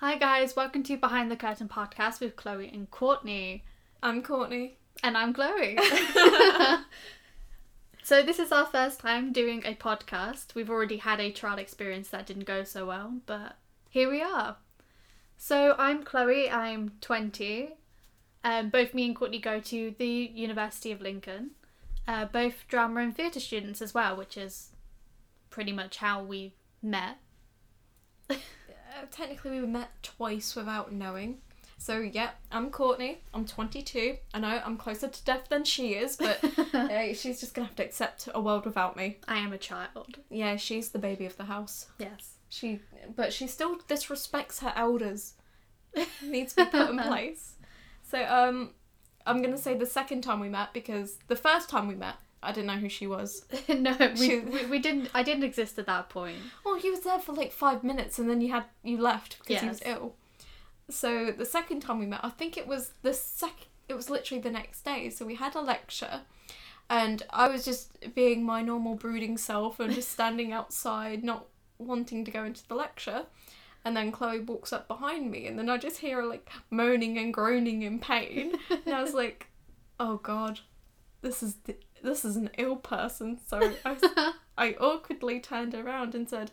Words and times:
Hi 0.00 0.16
guys, 0.16 0.56
welcome 0.56 0.82
to 0.84 0.96
Behind 0.96 1.30
the 1.30 1.36
Curtain 1.36 1.68
podcast 1.68 2.20
with 2.20 2.34
Chloe 2.34 2.70
and 2.72 2.90
Courtney. 2.90 3.64
I'm 4.02 4.22
Courtney. 4.22 4.78
And 5.02 5.14
I'm 5.14 5.34
Chloe. 5.34 5.76
so 8.02 8.22
this 8.22 8.38
is 8.38 8.50
our 8.50 8.64
first 8.64 9.00
time 9.00 9.30
doing 9.30 9.62
a 9.66 9.74
podcast. 9.74 10.54
We've 10.54 10.70
already 10.70 10.96
had 10.96 11.20
a 11.20 11.30
trial 11.30 11.58
experience 11.58 12.08
that 12.08 12.24
didn't 12.24 12.46
go 12.46 12.64
so 12.64 12.86
well, 12.86 13.16
but 13.26 13.58
here 13.90 14.10
we 14.10 14.22
are. 14.22 14.56
So 15.36 15.74
I'm 15.76 16.02
Chloe, 16.02 16.48
I'm 16.48 16.92
20. 17.02 17.74
Um, 18.42 18.70
both 18.70 18.94
me 18.94 19.04
and 19.04 19.14
Courtney 19.14 19.38
go 19.38 19.60
to 19.60 19.94
the 19.98 20.30
University 20.34 20.92
of 20.92 21.02
Lincoln. 21.02 21.50
Uh, 22.08 22.24
both 22.24 22.66
drama 22.68 23.02
and 23.02 23.14
theatre 23.14 23.38
students 23.38 23.82
as 23.82 23.92
well, 23.92 24.16
which 24.16 24.38
is 24.38 24.70
pretty 25.50 25.72
much 25.72 25.98
how 25.98 26.22
we 26.22 26.54
met. 26.82 27.18
Uh, 29.00 29.06
technically, 29.10 29.60
we 29.60 29.66
met 29.66 29.90
twice 30.02 30.54
without 30.54 30.92
knowing. 30.92 31.38
So, 31.78 31.98
yeah, 31.98 32.30
I'm 32.52 32.70
Courtney. 32.70 33.22
I'm 33.32 33.46
22. 33.46 34.16
I 34.34 34.38
know 34.38 34.60
I'm 34.64 34.76
closer 34.76 35.08
to 35.08 35.24
death 35.24 35.48
than 35.48 35.64
she 35.64 35.94
is, 35.94 36.16
but 36.16 36.42
uh, 36.74 37.14
she's 37.14 37.40
just 37.40 37.54
gonna 37.54 37.68
have 37.68 37.76
to 37.76 37.84
accept 37.84 38.28
a 38.34 38.40
world 38.40 38.66
without 38.66 38.96
me. 38.96 39.18
I 39.26 39.38
am 39.38 39.52
a 39.52 39.58
child. 39.58 40.18
Yeah, 40.28 40.56
she's 40.56 40.90
the 40.90 40.98
baby 40.98 41.24
of 41.24 41.36
the 41.38 41.44
house. 41.44 41.86
Yes. 41.98 42.34
She, 42.50 42.80
but 43.16 43.32
she 43.32 43.46
still 43.46 43.78
disrespects 43.88 44.58
her 44.60 44.72
elders. 44.76 45.34
Needs 46.22 46.54
to 46.54 46.64
be 46.66 46.70
put 46.70 46.90
in 46.90 46.98
place. 47.02 47.54
So, 48.02 48.22
um, 48.26 48.70
I'm 49.24 49.40
gonna 49.40 49.56
say 49.56 49.74
the 49.74 49.86
second 49.86 50.22
time 50.22 50.40
we 50.40 50.50
met 50.50 50.74
because 50.74 51.16
the 51.28 51.36
first 51.36 51.70
time 51.70 51.88
we 51.88 51.94
met, 51.94 52.16
I 52.42 52.52
didn't 52.52 52.68
know 52.68 52.76
who 52.78 52.88
she 52.88 53.06
was. 53.06 53.44
no, 53.68 53.94
we, 54.00 54.16
She- 54.16 54.38
we, 54.40 54.66
we 54.66 54.78
didn't. 54.78 55.10
I 55.14 55.22
didn't 55.22 55.44
exist 55.44 55.78
at 55.78 55.86
that 55.86 56.08
point. 56.08 56.38
Well, 56.64 56.76
he 56.76 56.90
was 56.90 57.00
there 57.00 57.18
for 57.18 57.32
like 57.32 57.52
five 57.52 57.84
minutes, 57.84 58.18
and 58.18 58.28
then 58.30 58.40
you 58.40 58.50
had 58.52 58.64
you 58.82 58.98
left 58.98 59.38
because 59.40 59.62
he 59.62 59.68
was 59.68 59.82
Yes. 59.84 59.96
ill. 59.96 60.14
So 60.88 61.30
the 61.30 61.44
second 61.46 61.80
time 61.80 61.98
we 61.98 62.06
met, 62.06 62.20
I 62.24 62.30
think 62.30 62.56
it 62.56 62.66
was 62.66 62.92
the 63.02 63.14
sec. 63.14 63.68
It 63.88 63.94
was 63.94 64.08
literally 64.10 64.40
the 64.40 64.50
next 64.50 64.82
day. 64.84 65.10
So 65.10 65.24
we 65.26 65.34
had 65.36 65.54
a 65.54 65.60
lecture, 65.60 66.22
and 66.88 67.22
I 67.30 67.48
was 67.48 67.64
just 67.64 68.14
being 68.14 68.44
my 68.44 68.62
normal 68.62 68.94
brooding 68.94 69.36
self 69.38 69.78
and 69.80 69.92
just 69.94 70.08
standing 70.18 70.52
outside, 70.52 71.22
not 71.22 71.46
wanting 71.78 72.24
to 72.24 72.30
go 72.30 72.44
into 72.44 72.66
the 72.68 72.74
lecture. 72.74 73.26
And 73.84 73.96
then 73.96 74.12
Chloe 74.12 74.40
walks 74.40 74.72
up 74.74 74.88
behind 74.88 75.30
me, 75.30 75.46
and 75.46 75.58
then 75.58 75.70
I 75.70 75.78
just 75.78 75.98
hear 75.98 76.16
her 76.22 76.26
like 76.26 76.48
moaning 76.70 77.16
and 77.18 77.32
groaning 77.32 77.82
in 77.82 77.98
pain. 77.98 78.54
And 78.84 78.94
I 78.94 79.00
was 79.02 79.14
like, 79.22 79.46
"Oh 79.98 80.16
God, 80.16 80.60
this 81.22 81.42
is 81.42 81.54
the, 81.64 81.76
this 82.02 82.24
is 82.24 82.36
an 82.36 82.50
ill 82.58 82.76
person." 82.76 83.38
So 83.46 83.74
I 83.84 84.32
I 84.60 84.74
awkwardly 84.74 85.40
turned 85.40 85.74
around 85.74 86.14
and 86.14 86.28
said, 86.28 86.50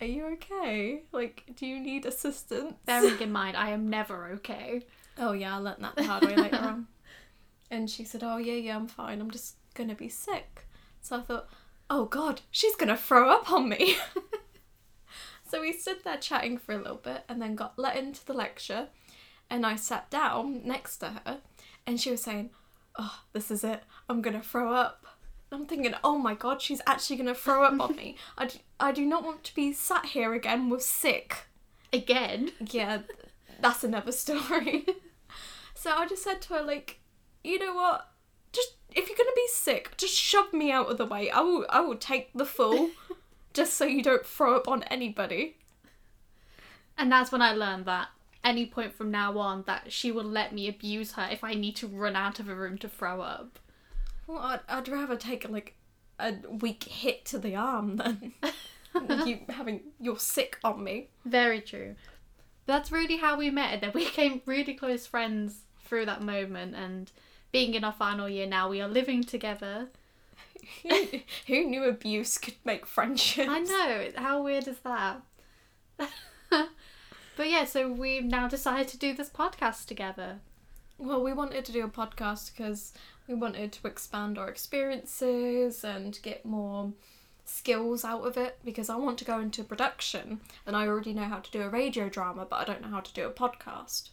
Are 0.00 0.06
you 0.06 0.24
okay? 0.24 1.02
Like, 1.12 1.44
do 1.54 1.66
you 1.66 1.78
need 1.78 2.06
assistance? 2.06 2.72
Bearing 2.86 3.18
in 3.20 3.30
mind, 3.30 3.58
I 3.58 3.70
am 3.70 3.90
never 3.90 4.28
okay. 4.36 4.86
Oh, 5.18 5.32
yeah, 5.32 5.54
I 5.54 5.58
learnt 5.58 5.80
that 5.80 5.96
the 5.96 6.04
hard 6.04 6.24
way 6.24 6.34
later 6.34 6.56
on. 6.62 6.86
And 7.70 7.90
she 7.90 8.04
said, 8.04 8.22
Oh, 8.24 8.38
yeah, 8.38 8.54
yeah, 8.54 8.74
I'm 8.74 8.86
fine. 8.86 9.20
I'm 9.20 9.30
just 9.30 9.56
gonna 9.74 9.94
be 9.94 10.08
sick. 10.08 10.66
So 11.02 11.18
I 11.18 11.20
thought, 11.20 11.50
Oh, 11.90 12.06
God, 12.06 12.40
she's 12.50 12.74
gonna 12.74 12.96
throw 12.96 13.28
up 13.28 13.52
on 13.52 13.68
me. 13.68 13.96
so 15.50 15.60
we 15.60 15.74
stood 15.74 16.02
there 16.02 16.16
chatting 16.16 16.56
for 16.56 16.72
a 16.72 16.78
little 16.78 16.96
bit 16.96 17.24
and 17.28 17.42
then 17.42 17.54
got 17.54 17.78
let 17.78 17.98
into 17.98 18.24
the 18.24 18.32
lecture. 18.32 18.88
And 19.50 19.66
I 19.66 19.76
sat 19.76 20.08
down 20.08 20.66
next 20.66 20.96
to 20.98 21.20
her 21.26 21.40
and 21.86 22.00
she 22.00 22.10
was 22.10 22.22
saying, 22.22 22.48
Oh, 23.02 23.20
this 23.32 23.50
is 23.50 23.64
it. 23.64 23.82
I'm 24.10 24.20
gonna 24.20 24.42
throw 24.42 24.74
up. 24.74 25.06
I'm 25.50 25.64
thinking, 25.64 25.94
oh 26.04 26.18
my 26.18 26.34
god, 26.34 26.60
she's 26.60 26.82
actually 26.86 27.16
gonna 27.16 27.34
throw 27.34 27.64
up 27.64 27.80
on 27.80 27.96
me. 27.96 28.16
I 28.38 28.50
I 28.78 28.92
do 28.92 29.06
not 29.06 29.24
want 29.24 29.42
to 29.44 29.54
be 29.54 29.72
sat 29.72 30.04
here 30.04 30.34
again 30.34 30.68
with 30.68 30.82
sick. 30.82 31.46
Again. 31.94 32.52
Yeah, 32.60 32.98
that's 33.58 33.84
another 33.84 34.12
story. 34.12 34.84
so 35.74 35.92
I 35.92 36.06
just 36.06 36.22
said 36.22 36.42
to 36.42 36.54
her, 36.54 36.62
like, 36.62 37.00
you 37.42 37.58
know 37.58 37.72
what? 37.72 38.10
Just 38.52 38.74
if 38.94 39.08
you're 39.08 39.16
gonna 39.16 39.30
be 39.34 39.48
sick, 39.48 39.96
just 39.96 40.14
shove 40.14 40.52
me 40.52 40.70
out 40.70 40.90
of 40.90 40.98
the 40.98 41.06
way. 41.06 41.30
I 41.30 41.40
will 41.40 41.64
I 41.70 41.80
will 41.80 41.96
take 41.96 42.30
the 42.34 42.44
fall, 42.44 42.90
just 43.54 43.78
so 43.78 43.86
you 43.86 44.02
don't 44.02 44.26
throw 44.26 44.56
up 44.56 44.68
on 44.68 44.82
anybody. 44.84 45.56
And 46.98 47.10
that's 47.10 47.32
when 47.32 47.40
I 47.40 47.52
learned 47.52 47.86
that 47.86 48.08
any 48.42 48.66
point 48.66 48.94
from 48.94 49.10
now 49.10 49.38
on 49.38 49.64
that 49.66 49.92
she 49.92 50.10
will 50.10 50.24
let 50.24 50.54
me 50.54 50.68
abuse 50.68 51.12
her 51.12 51.28
if 51.30 51.44
I 51.44 51.54
need 51.54 51.76
to 51.76 51.86
run 51.86 52.16
out 52.16 52.40
of 52.40 52.48
a 52.48 52.54
room 52.54 52.78
to 52.78 52.88
throw 52.88 53.20
up. 53.20 53.58
Well, 54.26 54.38
I'd, 54.38 54.60
I'd 54.68 54.88
rather 54.88 55.16
take 55.16 55.48
like 55.48 55.74
a 56.18 56.34
weak 56.48 56.84
hit 56.84 57.24
to 57.26 57.38
the 57.38 57.56
arm 57.56 57.96
than 57.96 58.32
you 59.26 59.40
having 59.48 59.82
you're 60.00 60.18
sick 60.18 60.58
on 60.64 60.82
me. 60.82 61.08
Very 61.24 61.60
true. 61.60 61.96
That's 62.66 62.92
really 62.92 63.16
how 63.16 63.36
we 63.36 63.50
met, 63.50 63.74
and 63.74 63.82
then 63.82 63.92
we 63.94 64.04
became 64.04 64.42
really 64.46 64.74
close 64.74 65.06
friends 65.06 65.62
through 65.84 66.06
that 66.06 66.22
moment. 66.22 66.76
And 66.76 67.10
being 67.50 67.74
in 67.74 67.84
our 67.84 67.92
final 67.92 68.28
year 68.28 68.46
now, 68.46 68.68
we 68.68 68.80
are 68.80 68.88
living 68.88 69.24
together. 69.24 69.88
Who 71.46 71.64
knew 71.64 71.84
abuse 71.84 72.38
could 72.38 72.54
make 72.64 72.86
friendships? 72.86 73.48
I 73.50 73.60
know. 73.60 74.08
How 74.16 74.42
weird 74.42 74.68
is 74.68 74.78
that? 74.84 75.22
But 77.40 77.48
yeah, 77.48 77.64
so 77.64 77.90
we've 77.90 78.26
now 78.26 78.46
decided 78.46 78.86
to 78.86 78.98
do 78.98 79.14
this 79.14 79.30
podcast 79.30 79.86
together. 79.86 80.40
Well, 80.98 81.22
we 81.22 81.32
wanted 81.32 81.64
to 81.64 81.72
do 81.72 81.82
a 81.82 81.88
podcast 81.88 82.54
because 82.54 82.92
we 83.26 83.32
wanted 83.32 83.72
to 83.72 83.88
expand 83.88 84.36
our 84.36 84.50
experiences 84.50 85.82
and 85.82 86.20
get 86.20 86.44
more 86.44 86.92
skills 87.46 88.04
out 88.04 88.26
of 88.26 88.36
it 88.36 88.58
because 88.62 88.90
I 88.90 88.96
want 88.96 89.16
to 89.20 89.24
go 89.24 89.40
into 89.40 89.64
production 89.64 90.42
and 90.66 90.76
I 90.76 90.86
already 90.86 91.14
know 91.14 91.22
how 91.22 91.38
to 91.38 91.50
do 91.50 91.62
a 91.62 91.70
radio 91.70 92.10
drama, 92.10 92.44
but 92.44 92.56
I 92.56 92.64
don't 92.64 92.82
know 92.82 92.90
how 92.90 93.00
to 93.00 93.14
do 93.14 93.26
a 93.26 93.30
podcast. 93.30 94.10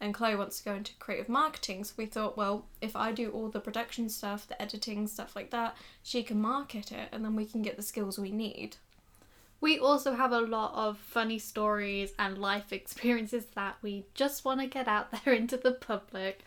And 0.00 0.14
Chloe 0.14 0.36
wants 0.36 0.56
to 0.60 0.64
go 0.64 0.74
into 0.74 0.94
creative 0.94 1.28
marketing, 1.28 1.84
so 1.84 1.92
we 1.98 2.06
thought, 2.06 2.38
well, 2.38 2.64
if 2.80 2.96
I 2.96 3.12
do 3.12 3.28
all 3.28 3.50
the 3.50 3.60
production 3.60 4.08
stuff, 4.08 4.48
the 4.48 4.60
editing, 4.62 5.06
stuff 5.06 5.36
like 5.36 5.50
that, 5.50 5.76
she 6.02 6.22
can 6.22 6.40
market 6.40 6.92
it 6.92 7.10
and 7.12 7.22
then 7.22 7.36
we 7.36 7.44
can 7.44 7.60
get 7.60 7.76
the 7.76 7.82
skills 7.82 8.18
we 8.18 8.30
need. 8.30 8.78
We 9.60 9.78
also 9.78 10.14
have 10.14 10.32
a 10.32 10.40
lot 10.40 10.72
of 10.74 10.98
funny 10.98 11.38
stories 11.38 12.12
and 12.18 12.38
life 12.38 12.72
experiences 12.72 13.46
that 13.54 13.76
we 13.82 14.06
just 14.14 14.44
want 14.44 14.60
to 14.60 14.66
get 14.66 14.88
out 14.88 15.08
there 15.24 15.34
into 15.34 15.56
the 15.56 15.72
public 15.72 16.44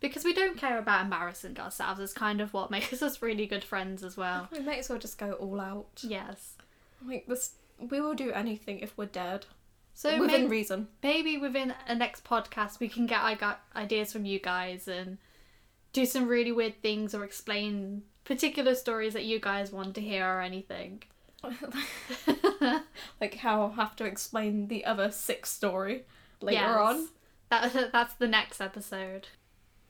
because 0.00 0.24
we 0.24 0.32
don't 0.32 0.56
care 0.56 0.78
about 0.78 1.04
embarrassing 1.04 1.58
ourselves. 1.58 2.00
It's 2.00 2.12
kind 2.12 2.40
of 2.40 2.52
what 2.52 2.70
makes 2.76 3.02
us 3.02 3.22
really 3.22 3.46
good 3.46 3.64
friends 3.64 4.02
as 4.02 4.16
well. 4.16 4.48
We 4.52 4.60
may 4.60 4.78
as 4.78 4.88
well 4.88 4.98
just 4.98 5.18
go 5.18 5.32
all 5.32 5.60
out. 5.60 6.00
Yes. 6.02 6.54
Like 7.06 7.26
this, 7.26 7.52
we 7.78 8.00
will 8.00 8.14
do 8.14 8.32
anything 8.32 8.80
if 8.80 8.96
we're 8.96 9.06
dead. 9.06 9.46
So 9.94 10.20
within 10.20 10.48
reason. 10.48 10.86
maybe 11.02 11.38
within 11.38 11.74
a 11.88 11.94
next 11.96 12.22
podcast 12.22 12.78
we 12.78 12.88
can 12.88 13.06
get 13.06 13.20
I 13.20 13.34
got 13.34 13.62
ideas 13.74 14.12
from 14.12 14.24
you 14.24 14.38
guys 14.38 14.86
and 14.86 15.18
do 15.92 16.06
some 16.06 16.28
really 16.28 16.52
weird 16.52 16.80
things 16.80 17.16
or 17.16 17.24
explain 17.24 18.02
particular 18.24 18.76
stories 18.76 19.14
that 19.14 19.24
you 19.24 19.40
guys 19.40 19.72
want 19.72 19.96
to 19.96 20.00
hear 20.00 20.24
or 20.24 20.40
anything. 20.40 21.02
like 23.20 23.34
how 23.36 23.62
I'll 23.62 23.70
have 23.72 23.96
to 23.96 24.04
explain 24.04 24.68
the 24.68 24.84
other 24.84 25.10
six 25.10 25.50
story 25.50 26.04
later 26.40 26.60
Yes. 26.60 26.78
on. 26.78 27.08
That, 27.50 27.92
that's 27.92 28.14
the 28.14 28.28
next 28.28 28.60
episode. 28.60 29.28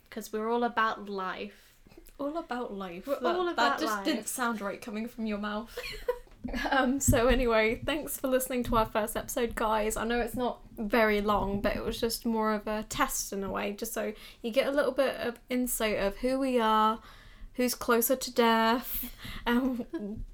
Because 0.08 0.32
we're 0.32 0.50
all 0.50 0.64
about 0.64 1.08
life. 1.08 1.74
All 2.18 2.36
about 2.38 2.72
life. 2.72 3.06
We're 3.06 3.20
that, 3.20 3.36
all 3.36 3.48
about 3.48 3.78
that 3.78 3.80
just 3.80 3.96
life. 3.96 4.04
didn't 4.04 4.28
sound 4.28 4.60
right 4.60 4.80
coming 4.80 5.06
from 5.06 5.26
your 5.26 5.38
mouth. 5.38 5.76
um. 6.70 6.98
So 6.98 7.28
anyway, 7.28 7.80
thanks 7.84 8.16
for 8.18 8.26
listening 8.28 8.64
to 8.64 8.76
our 8.76 8.86
first 8.86 9.16
episode, 9.16 9.54
guys. 9.54 9.96
I 9.96 10.04
know 10.04 10.18
it's 10.20 10.34
not 10.34 10.60
very 10.76 11.20
long, 11.20 11.60
but 11.60 11.76
it 11.76 11.84
was 11.84 12.00
just 12.00 12.26
more 12.26 12.54
of 12.54 12.66
a 12.66 12.84
test 12.88 13.32
in 13.32 13.44
a 13.44 13.50
way, 13.50 13.72
just 13.72 13.92
so 13.92 14.12
you 14.42 14.50
get 14.50 14.66
a 14.66 14.70
little 14.72 14.92
bit 14.92 15.14
of 15.16 15.38
insight 15.48 15.98
of 15.98 16.16
who 16.16 16.38
we 16.40 16.58
are, 16.58 16.98
who's 17.58 17.74
closer 17.74 18.14
to 18.14 18.32
death, 18.32 19.12
and 19.44 19.84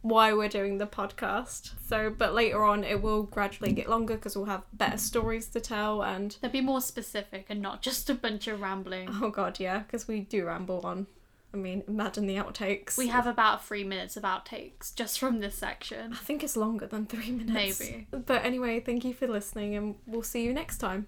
why 0.03 0.35
we're 0.35 0.47
doing 0.47 0.77
the 0.77 0.87
podcast. 0.87 1.73
So, 1.89 2.11
but 2.11 2.35
later 2.35 2.63
on, 2.63 2.85
it 2.85 3.03
will 3.03 3.23
gradually 3.23 3.73
get 3.73 3.89
longer 3.89 4.15
because 4.15 4.37
we'll 4.37 4.45
have 4.45 4.63
better 4.75 4.99
stories 4.99 5.49
to 5.49 5.61
tell 5.61 6.03
and 6.03 6.37
They'll 6.43 6.51
be 6.51 6.61
more 6.61 6.83
specific 6.83 7.47
and 7.49 7.63
not 7.63 7.81
just 7.81 8.11
a 8.11 8.15
bunch 8.15 8.47
of 8.47 8.61
rambling. 8.61 9.09
Oh 9.11 9.31
god, 9.31 9.59
yeah, 9.59 9.79
because 9.79 10.07
we 10.07 10.21
do 10.21 10.45
ramble 10.45 10.83
on. 10.85 11.07
I 11.55 11.57
mean, 11.57 11.83
imagine 11.89 12.27
the 12.27 12.37
outtakes. 12.37 12.99
We 12.99 13.07
have 13.09 13.27
about 13.27 13.65
three 13.65 13.85
minutes 13.85 14.19
of 14.19 14.25
outtakes 14.25 14.95
just 14.95 15.19
from 15.19 15.41
this 15.41 15.55
section. 15.55 16.13
I 16.13 16.17
think 16.17 16.45
it's 16.45 16.57
longer 16.57 16.87
than 16.87 17.07
three 17.07 17.31
minutes. 17.31 17.81
Maybe. 17.81 18.07
But 18.11 18.45
anyway, 18.45 18.81
thank 18.81 19.05
you 19.05 19.15
for 19.15 19.29
listening, 19.29 19.75
and 19.77 19.95
we'll 20.07 20.23
see 20.23 20.45
you 20.45 20.53
next 20.53 20.79
time. 20.79 21.07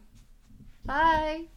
Bye! 0.84 1.48